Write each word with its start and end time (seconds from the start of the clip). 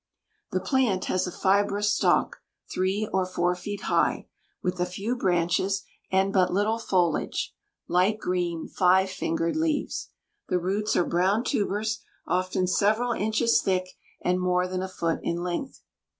The 0.51 0.59
plant 0.59 1.05
has 1.05 1.27
a 1.27 1.31
fibrous 1.31 1.93
stalk, 1.93 2.37
three 2.73 3.07
or 3.13 3.23
four 3.23 3.53
feet 3.53 3.81
high, 3.81 4.25
with 4.63 4.79
a 4.79 4.85
few 4.87 5.15
branches 5.15 5.83
and 6.11 6.33
but 6.33 6.51
little 6.51 6.79
foliage; 6.79 7.53
light 7.87 8.17
green 8.17 8.67
five 8.67 9.11
fingered 9.11 9.55
leaves. 9.55 10.09
The 10.49 10.57
roots 10.57 10.95
are 10.95 11.05
brown 11.05 11.43
tubers, 11.43 12.01
often 12.25 12.65
several 12.65 13.11
inches 13.11 13.61
thick, 13.61 13.89
and 14.23 14.41
more 14.41 14.67
than 14.67 14.81
a 14.81 14.89
foot 14.89 15.19
in 15.21 15.43
length. 15.43 15.83